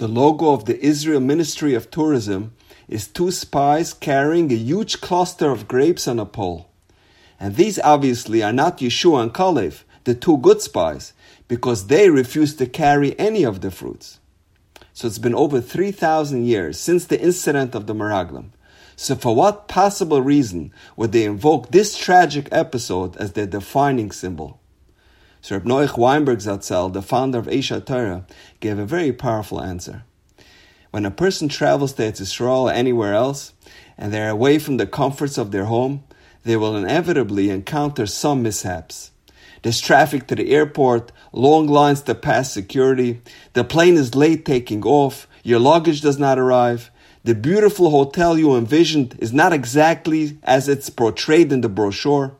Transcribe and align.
The 0.00 0.08
logo 0.08 0.54
of 0.54 0.64
the 0.64 0.82
Israel 0.82 1.20
Ministry 1.20 1.74
of 1.74 1.90
Tourism 1.90 2.54
is 2.88 3.06
two 3.06 3.30
spies 3.30 3.92
carrying 3.92 4.50
a 4.50 4.54
huge 4.54 5.02
cluster 5.02 5.50
of 5.50 5.68
grapes 5.68 6.08
on 6.08 6.18
a 6.18 6.24
pole. 6.24 6.70
And 7.38 7.54
these 7.54 7.78
obviously 7.78 8.42
are 8.42 8.50
not 8.50 8.78
Yehoshua 8.78 9.24
and 9.24 9.34
Kalev, 9.34 9.82
the 10.04 10.14
two 10.14 10.38
good 10.38 10.62
spies, 10.62 11.12
because 11.48 11.88
they 11.88 12.08
refused 12.08 12.56
to 12.60 12.66
carry 12.66 13.14
any 13.18 13.44
of 13.44 13.60
the 13.60 13.70
fruits. 13.70 14.20
So 14.94 15.06
it's 15.06 15.18
been 15.18 15.34
over 15.34 15.60
3,000 15.60 16.46
years 16.46 16.80
since 16.80 17.04
the 17.04 17.20
incident 17.20 17.74
of 17.74 17.86
the 17.86 17.94
Meraglim. 17.94 18.52
So 18.96 19.16
for 19.16 19.34
what 19.36 19.68
possible 19.68 20.22
reason 20.22 20.72
would 20.96 21.12
they 21.12 21.24
invoke 21.24 21.72
this 21.72 21.98
tragic 21.98 22.48
episode 22.50 23.18
as 23.18 23.34
their 23.34 23.46
defining 23.46 24.12
symbol? 24.12 24.59
Reb 25.48 25.64
Noach 25.64 25.96
Weinberg 25.96 26.38
Zatzal, 26.38 26.92
the 26.92 27.02
founder 27.02 27.38
of 27.38 27.46
Aish 27.46 27.76
HaTorah, 27.76 28.24
gave 28.60 28.78
a 28.78 28.84
very 28.84 29.12
powerful 29.12 29.60
answer. 29.60 30.04
When 30.92 31.04
a 31.04 31.10
person 31.10 31.48
travels 31.48 31.94
to 31.94 32.04
Israel 32.04 32.68
or 32.68 32.72
anywhere 32.72 33.14
else, 33.14 33.52
and 33.98 34.12
they're 34.12 34.30
away 34.30 34.60
from 34.60 34.76
the 34.76 34.86
comforts 34.86 35.38
of 35.38 35.50
their 35.50 35.64
home, 35.64 36.04
they 36.44 36.56
will 36.56 36.76
inevitably 36.76 37.50
encounter 37.50 38.06
some 38.06 38.44
mishaps. 38.44 39.10
There's 39.62 39.80
traffic 39.80 40.28
to 40.28 40.36
the 40.36 40.50
airport, 40.52 41.10
long 41.32 41.66
lines 41.66 42.02
to 42.02 42.14
pass 42.14 42.52
security, 42.52 43.20
the 43.52 43.64
plane 43.64 43.96
is 43.96 44.14
late 44.14 44.44
taking 44.44 44.84
off, 44.84 45.26
your 45.42 45.58
luggage 45.58 46.00
does 46.00 46.18
not 46.18 46.38
arrive, 46.38 46.92
the 47.24 47.34
beautiful 47.34 47.90
hotel 47.90 48.38
you 48.38 48.54
envisioned 48.56 49.16
is 49.18 49.32
not 49.32 49.52
exactly 49.52 50.38
as 50.44 50.68
it's 50.68 50.90
portrayed 50.90 51.52
in 51.52 51.60
the 51.60 51.68
brochure, 51.68 52.36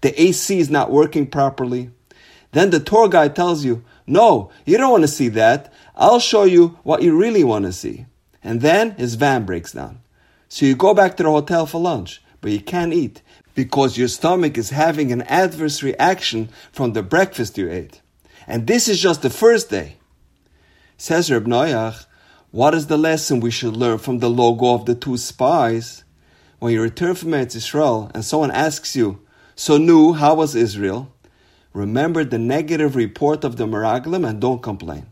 the 0.00 0.20
AC 0.20 0.58
is 0.58 0.70
not 0.70 0.90
working 0.90 1.26
properly. 1.26 1.90
Then 2.52 2.70
the 2.70 2.80
tour 2.80 3.08
guide 3.08 3.34
tells 3.34 3.64
you, 3.64 3.84
No, 4.06 4.50
you 4.64 4.78
don't 4.78 4.92
want 4.92 5.02
to 5.02 5.08
see 5.08 5.28
that. 5.30 5.72
I'll 5.96 6.20
show 6.20 6.44
you 6.44 6.78
what 6.82 7.02
you 7.02 7.16
really 7.16 7.44
want 7.44 7.64
to 7.64 7.72
see. 7.72 8.06
And 8.42 8.60
then 8.60 8.92
his 8.92 9.14
van 9.16 9.44
breaks 9.44 9.72
down. 9.72 10.00
So 10.48 10.66
you 10.66 10.76
go 10.76 10.94
back 10.94 11.16
to 11.16 11.22
the 11.22 11.30
hotel 11.30 11.66
for 11.66 11.80
lunch, 11.80 12.22
but 12.40 12.50
you 12.50 12.60
can't 12.60 12.92
eat 12.92 13.22
because 13.54 13.98
your 13.98 14.08
stomach 14.08 14.56
is 14.58 14.70
having 14.70 15.12
an 15.12 15.22
adverse 15.22 15.82
reaction 15.82 16.48
from 16.72 16.92
the 16.92 17.02
breakfast 17.02 17.58
you 17.58 17.70
ate. 17.70 18.00
And 18.46 18.66
this 18.66 18.88
is 18.88 19.00
just 19.00 19.22
the 19.22 19.30
first 19.30 19.70
day. 19.70 19.96
Says 20.96 21.30
Reb 21.30 21.46
Noach, 21.46 22.06
what 22.50 22.74
is 22.74 22.86
the 22.86 22.98
lesson 22.98 23.40
we 23.40 23.50
should 23.50 23.76
learn 23.76 23.98
from 23.98 24.18
the 24.18 24.30
logo 24.30 24.74
of 24.74 24.84
the 24.84 24.94
two 24.94 25.16
spies? 25.16 26.04
When 26.58 26.72
you 26.72 26.82
return 26.82 27.14
from 27.14 27.30
Eretz 27.30 27.56
Israel 27.56 28.10
and 28.14 28.24
someone 28.24 28.50
asks 28.50 28.94
you, 28.94 29.20
so 29.54 29.78
Nu, 29.78 30.12
how 30.12 30.34
was 30.34 30.54
Israel? 30.54 31.12
Remember 31.72 32.24
the 32.24 32.38
negative 32.38 32.96
report 32.96 33.44
of 33.44 33.56
the 33.56 33.66
Meraglim 33.66 34.28
and 34.28 34.40
don't 34.40 34.62
complain. 34.62 35.06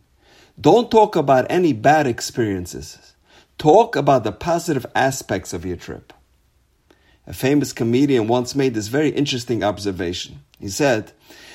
Don't 0.60 0.90
talk 0.90 1.16
about 1.16 1.46
any 1.48 1.72
bad 1.72 2.06
experiences. 2.06 3.14
Talk 3.56 3.96
about 3.96 4.24
the 4.24 4.32
positive 4.32 4.84
aspects 4.94 5.52
of 5.52 5.64
your 5.64 5.76
trip. 5.76 6.12
A 7.26 7.32
famous 7.32 7.72
comedian 7.72 8.26
once 8.26 8.54
made 8.54 8.74
this 8.74 8.88
very 8.88 9.10
interesting 9.10 9.62
observation. 9.62 10.40
He 10.58 10.68
said, 10.68 11.12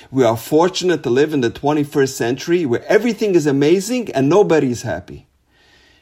We 0.09 0.23
are 0.23 0.37
fortunate 0.37 1.03
to 1.03 1.09
live 1.09 1.33
in 1.33 1.41
the 1.41 1.51
21st 1.51 2.09
century 2.09 2.65
where 2.65 2.85
everything 2.85 3.35
is 3.35 3.45
amazing 3.45 4.11
and 4.11 4.29
nobody 4.29 4.71
is 4.71 4.81
happy. 4.83 5.27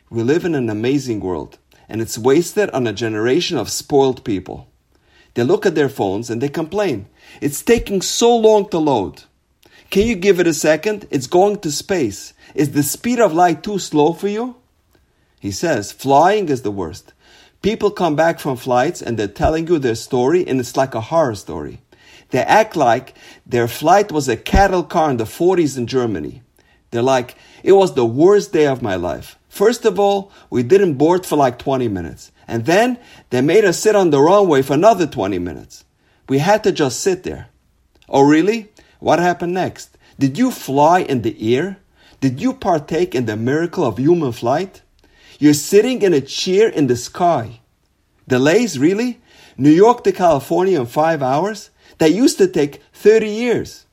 We 0.09 0.23
live 0.23 0.45
in 0.45 0.55
an 0.55 0.69
amazing 0.69 1.21
world, 1.21 1.57
and 1.89 2.01
it's 2.01 2.17
wasted 2.17 2.69
on 2.69 2.85
a 2.85 2.93
generation 2.93 3.57
of 3.57 3.69
spoiled 3.69 4.23
people. 4.23 4.69
They 5.33 5.43
look 5.43 5.65
at 5.65 5.75
their 5.75 5.89
phones 5.89 6.29
and 6.29 6.41
they 6.41 6.49
complain. 6.49 7.07
It's 7.41 7.63
taking 7.63 8.01
so 8.01 8.35
long 8.35 8.69
to 8.69 8.77
load. 8.77 9.23
Can 9.89 10.07
you 10.07 10.15
give 10.15 10.39
it 10.39 10.47
a 10.47 10.53
second? 10.53 11.07
It's 11.11 11.27
going 11.27 11.59
to 11.59 11.71
space. 11.71 12.33
Is 12.55 12.71
the 12.71 12.83
speed 12.83 13.19
of 13.19 13.33
light 13.33 13.63
too 13.63 13.79
slow 13.79 14.13
for 14.13 14.27
you? 14.27 14.55
He 15.39 15.51
says, 15.51 15.91
flying 15.91 16.49
is 16.49 16.61
the 16.61 16.71
worst. 16.71 17.13
People 17.61 17.91
come 17.91 18.15
back 18.15 18.39
from 18.39 18.57
flights 18.57 19.01
and 19.01 19.17
they're 19.17 19.27
telling 19.27 19.67
you 19.67 19.79
their 19.79 19.95
story, 19.95 20.45
and 20.45 20.59
it's 20.59 20.75
like 20.75 20.95
a 20.95 21.01
horror 21.01 21.35
story. 21.35 21.79
They 22.31 22.39
act 22.39 22.75
like 22.75 23.13
their 23.45 23.67
flight 23.67 24.11
was 24.11 24.27
a 24.27 24.35
cattle 24.35 24.83
car 24.83 25.11
in 25.11 25.17
the 25.17 25.23
40s 25.23 25.77
in 25.77 25.87
Germany. 25.87 26.41
They're 26.91 27.01
like, 27.01 27.35
it 27.63 27.71
was 27.71 27.93
the 27.93 28.05
worst 28.05 28.51
day 28.51 28.67
of 28.67 28.81
my 28.81 28.95
life. 28.95 29.37
First 29.47 29.85
of 29.85 29.99
all, 29.99 30.31
we 30.49 30.63
didn't 30.63 30.95
board 30.95 31.25
for 31.25 31.35
like 31.35 31.57
20 31.57 31.87
minutes. 31.87 32.31
And 32.47 32.65
then 32.65 32.99
they 33.29 33.41
made 33.41 33.65
us 33.65 33.79
sit 33.79 33.95
on 33.95 34.09
the 34.09 34.21
runway 34.21 34.61
for 34.61 34.73
another 34.73 35.07
20 35.07 35.39
minutes. 35.39 35.85
We 36.27 36.39
had 36.39 36.63
to 36.63 36.71
just 36.71 36.99
sit 36.99 37.23
there. 37.23 37.47
Oh, 38.09 38.21
really? 38.21 38.69
What 38.99 39.19
happened 39.19 39.53
next? 39.53 39.97
Did 40.19 40.37
you 40.37 40.51
fly 40.51 40.99
in 40.99 41.21
the 41.21 41.55
air? 41.55 41.77
Did 42.21 42.41
you 42.41 42.53
partake 42.53 43.15
in 43.15 43.25
the 43.25 43.35
miracle 43.35 43.85
of 43.85 43.97
human 43.97 44.31
flight? 44.31 44.81
You're 45.39 45.53
sitting 45.53 46.01
in 46.01 46.13
a 46.13 46.21
chair 46.21 46.69
in 46.69 46.87
the 46.87 46.95
sky. 46.95 47.61
Delays, 48.27 48.79
really? 48.79 49.21
New 49.57 49.71
York 49.71 50.03
to 50.03 50.11
California 50.11 50.79
in 50.79 50.85
five 50.85 51.21
hours? 51.21 51.69
That 51.97 52.13
used 52.13 52.37
to 52.37 52.47
take 52.47 52.81
30 52.93 53.27
years. 53.27 53.85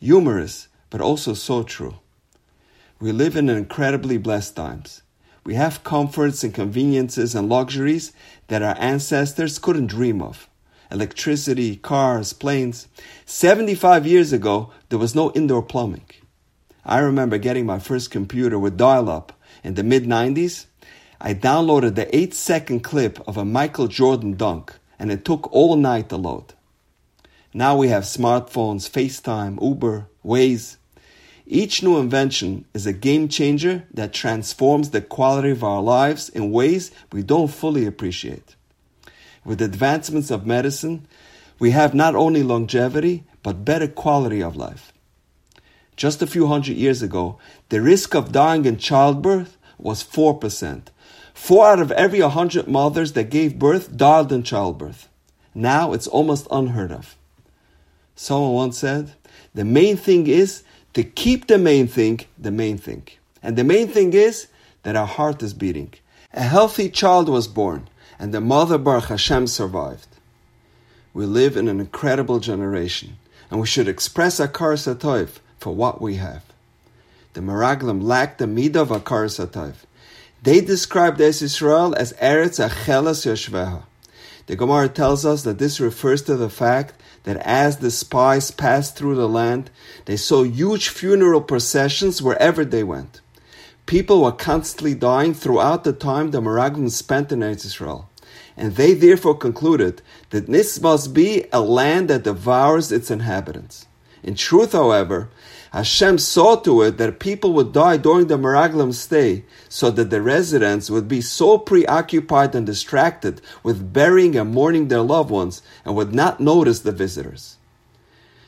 Humorous, 0.00 0.68
but 0.90 1.00
also 1.00 1.34
so 1.34 1.62
true. 1.62 1.96
We 3.00 3.12
live 3.12 3.36
in 3.36 3.48
incredibly 3.48 4.18
blessed 4.18 4.56
times. 4.56 5.02
We 5.50 5.56
have 5.56 5.82
comforts 5.82 6.44
and 6.44 6.54
conveniences 6.54 7.34
and 7.34 7.48
luxuries 7.48 8.12
that 8.46 8.62
our 8.62 8.76
ancestors 8.78 9.58
couldn't 9.58 9.88
dream 9.88 10.22
of. 10.22 10.48
Electricity, 10.92 11.74
cars, 11.74 12.32
planes. 12.32 12.86
75 13.26 14.06
years 14.06 14.32
ago, 14.32 14.72
there 14.90 14.98
was 15.00 15.16
no 15.16 15.32
indoor 15.32 15.64
plumbing. 15.64 16.04
I 16.84 17.00
remember 17.00 17.36
getting 17.36 17.66
my 17.66 17.80
first 17.80 18.12
computer 18.12 18.60
with 18.60 18.76
dial 18.76 19.10
up 19.10 19.32
in 19.64 19.74
the 19.74 19.82
mid 19.82 20.04
90s, 20.04 20.66
I 21.20 21.34
downloaded 21.34 21.96
the 21.96 22.16
8 22.16 22.32
second 22.32 22.80
clip 22.84 23.18
of 23.26 23.36
a 23.36 23.44
Michael 23.44 23.88
Jordan 23.88 24.36
dunk, 24.36 24.78
and 25.00 25.10
it 25.10 25.24
took 25.24 25.52
all 25.52 25.74
night 25.74 26.10
to 26.10 26.16
load. 26.16 26.54
Now 27.52 27.76
we 27.76 27.88
have 27.88 28.04
smartphones, 28.04 28.88
FaceTime, 28.88 29.60
Uber, 29.60 30.06
Waze. 30.24 30.76
Each 31.52 31.82
new 31.82 31.98
invention 31.98 32.64
is 32.74 32.86
a 32.86 32.92
game 32.92 33.26
changer 33.26 33.82
that 33.92 34.12
transforms 34.12 34.90
the 34.90 35.00
quality 35.00 35.50
of 35.50 35.64
our 35.64 35.82
lives 35.82 36.28
in 36.28 36.52
ways 36.52 36.92
we 37.10 37.24
don't 37.24 37.48
fully 37.48 37.86
appreciate. 37.86 38.54
With 39.44 39.60
advancements 39.60 40.30
of 40.30 40.46
medicine, 40.46 41.08
we 41.58 41.72
have 41.72 41.92
not 41.92 42.14
only 42.14 42.44
longevity, 42.44 43.24
but 43.42 43.64
better 43.64 43.88
quality 43.88 44.40
of 44.40 44.54
life. 44.54 44.92
Just 45.96 46.22
a 46.22 46.26
few 46.28 46.46
hundred 46.46 46.76
years 46.76 47.02
ago, 47.02 47.40
the 47.68 47.80
risk 47.80 48.14
of 48.14 48.30
dying 48.30 48.64
in 48.64 48.76
childbirth 48.76 49.58
was 49.76 50.04
4%. 50.04 50.82
Four 51.34 51.66
out 51.66 51.80
of 51.80 51.90
every 51.90 52.22
100 52.22 52.68
mothers 52.68 53.14
that 53.14 53.28
gave 53.28 53.58
birth 53.58 53.96
died 53.96 54.30
in 54.30 54.44
childbirth. 54.44 55.08
Now 55.52 55.94
it's 55.94 56.06
almost 56.06 56.46
unheard 56.48 56.92
of. 56.92 57.16
Someone 58.14 58.52
once 58.52 58.78
said, 58.78 59.14
the 59.52 59.64
main 59.64 59.96
thing 59.96 60.28
is 60.28 60.62
to 60.94 61.04
keep 61.04 61.46
the 61.46 61.58
main 61.58 61.86
thing 61.86 62.20
the 62.38 62.50
main 62.50 62.78
thing. 62.78 63.06
And 63.42 63.56
the 63.56 63.64
main 63.64 63.88
thing 63.88 64.12
is 64.12 64.48
that 64.82 64.96
our 64.96 65.06
heart 65.06 65.42
is 65.42 65.54
beating. 65.54 65.94
A 66.32 66.42
healthy 66.42 66.88
child 66.88 67.28
was 67.28 67.48
born, 67.48 67.88
and 68.18 68.32
the 68.32 68.40
mother 68.40 68.78
Baruch 68.78 69.04
Hashem 69.04 69.46
survived. 69.46 70.06
We 71.12 71.26
live 71.26 71.56
in 71.56 71.68
an 71.68 71.80
incredible 71.80 72.38
generation, 72.38 73.16
and 73.50 73.60
we 73.60 73.66
should 73.66 73.88
express 73.88 74.38
our 74.38 74.48
Satov 74.48 75.38
for 75.58 75.74
what 75.74 76.00
we 76.00 76.16
have. 76.16 76.44
The 77.32 77.40
Meraglim 77.40 78.02
lacked 78.02 78.38
the 78.38 78.46
midah 78.46 78.76
of 78.76 78.88
Hakaras 78.88 79.44
Hatov. 79.44 79.74
They 80.42 80.60
described 80.60 81.18
Eretz 81.18 81.42
Israel 81.42 81.94
as 81.96 82.12
Eretz 82.14 82.64
Achelas 82.64 83.26
Yoshveha. 83.26 83.82
The 84.50 84.56
Gemara 84.56 84.88
tells 84.88 85.24
us 85.24 85.44
that 85.44 85.58
this 85.58 85.78
refers 85.78 86.22
to 86.22 86.34
the 86.34 86.50
fact 86.50 87.00
that 87.22 87.36
as 87.36 87.76
the 87.76 87.90
spies 87.92 88.50
passed 88.50 88.96
through 88.96 89.14
the 89.14 89.28
land, 89.28 89.70
they 90.06 90.16
saw 90.16 90.42
huge 90.42 90.88
funeral 90.88 91.40
processions 91.40 92.20
wherever 92.20 92.64
they 92.64 92.82
went. 92.82 93.20
People 93.86 94.24
were 94.24 94.32
constantly 94.32 94.92
dying 94.94 95.34
throughout 95.34 95.84
the 95.84 95.92
time 95.92 96.32
the 96.32 96.40
Meraglim 96.40 96.90
spent 96.90 97.30
in 97.30 97.38
Eretz 97.38 97.64
Israel, 97.64 98.10
and 98.56 98.74
they 98.74 98.92
therefore 98.92 99.36
concluded 99.36 100.02
that 100.30 100.48
this 100.48 100.80
must 100.80 101.14
be 101.14 101.44
a 101.52 101.60
land 101.60 102.10
that 102.10 102.24
devours 102.24 102.90
its 102.90 103.08
inhabitants. 103.08 103.86
In 104.22 104.34
truth, 104.34 104.72
however, 104.72 105.30
Hashem 105.72 106.18
saw 106.18 106.56
to 106.56 106.82
it 106.82 106.98
that 106.98 107.20
people 107.20 107.52
would 107.52 107.72
die 107.72 107.96
during 107.96 108.26
the 108.26 108.36
Meraglim 108.36 108.92
stay, 108.92 109.44
so 109.68 109.90
that 109.90 110.10
the 110.10 110.20
residents 110.20 110.90
would 110.90 111.06
be 111.06 111.20
so 111.20 111.58
preoccupied 111.58 112.54
and 112.54 112.66
distracted 112.66 113.40
with 113.62 113.92
burying 113.92 114.36
and 114.36 114.52
mourning 114.52 114.88
their 114.88 115.00
loved 115.00 115.30
ones 115.30 115.62
and 115.84 115.94
would 115.94 116.12
not 116.12 116.40
notice 116.40 116.80
the 116.80 116.92
visitors. 116.92 117.56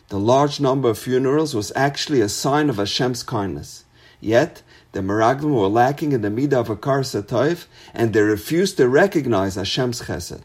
The 0.09 0.19
large 0.19 0.61
number 0.61 0.91
of 0.91 0.99
funerals 0.99 1.55
was 1.55 1.73
actually 1.77 2.21
a 2.21 2.29
sign 2.29 2.69
of 2.69 2.77
Hashem's 2.77 3.23
kindness. 3.23 3.85
Yet, 4.21 4.63
the 4.91 5.01
Meraglim 5.01 5.55
were 5.55 5.69
lacking 5.69 6.13
in 6.13 6.23
the 6.23 6.29
midah 6.29 6.61
of 6.61 6.69
Hakaras 6.69 7.21
Hatov, 7.21 7.67
and 7.95 8.13
they 8.13 8.21
refused 8.21 8.77
to 8.77 8.89
recognize 8.89 9.55
Hashem's 9.55 10.03
chesed. 10.03 10.43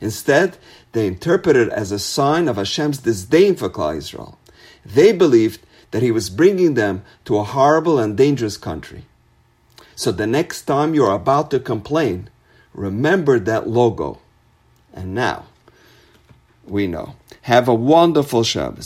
Instead, 0.00 0.56
they 0.92 1.06
interpreted 1.06 1.68
it 1.68 1.72
as 1.72 1.92
a 1.92 1.98
sign 1.98 2.48
of 2.48 2.56
Hashem's 2.56 2.98
disdain 2.98 3.54
for 3.54 3.70
Klal 3.70 3.96
Israel. 3.98 4.38
They 4.84 5.12
believed 5.12 5.60
that 5.90 6.02
he 6.02 6.10
was 6.10 6.30
bringing 6.30 6.74
them 6.74 7.04
to 7.24 7.38
a 7.38 7.44
horrible 7.44 7.98
and 7.98 8.16
dangerous 8.16 8.56
country. 8.56 9.04
So 9.94 10.10
the 10.10 10.26
next 10.26 10.62
time 10.62 10.94
you're 10.94 11.12
about 11.12 11.50
to 11.52 11.60
complain, 11.60 12.28
remember 12.72 13.38
that 13.38 13.68
logo. 13.68 14.18
And 14.92 15.14
now, 15.14 15.46
we 16.66 16.86
know. 16.86 17.14
Have 17.42 17.68
a 17.68 17.74
wonderful 17.74 18.42
Shabbos. 18.42 18.82